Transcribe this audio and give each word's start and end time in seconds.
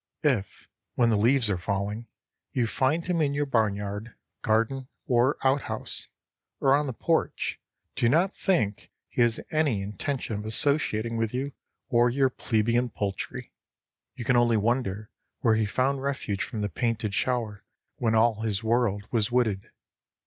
If, 0.23 0.67
when 0.95 1.11
the 1.11 1.15
leaves 1.15 1.47
are 1.51 1.59
falling, 1.59 2.07
you 2.53 2.65
find 2.65 3.05
him 3.05 3.21
in 3.21 3.35
your 3.35 3.45
barnyard, 3.45 4.15
garden, 4.41 4.87
or 5.05 5.37
out 5.43 5.61
house, 5.61 6.07
or 6.59 6.73
on 6.73 6.87
the 6.87 6.93
porch, 6.93 7.59
do 7.95 8.09
not 8.09 8.35
think 8.35 8.89
he 9.09 9.21
has 9.21 9.39
any 9.51 9.79
intention 9.83 10.37
of 10.39 10.45
associating 10.47 11.17
with 11.17 11.35
you 11.35 11.51
or 11.87 12.09
your 12.09 12.31
plebeian 12.31 12.89
poultry. 12.89 13.51
You 14.15 14.25
can 14.25 14.35
only 14.35 14.57
wonder 14.57 15.11
where 15.41 15.53
he 15.53 15.67
found 15.67 16.01
refuge 16.01 16.41
from 16.41 16.61
the 16.61 16.67
painted 16.69 17.13
shower 17.13 17.63
when 17.97 18.15
all 18.15 18.41
his 18.41 18.63
world 18.63 19.05
was 19.11 19.31
wooded. 19.31 19.69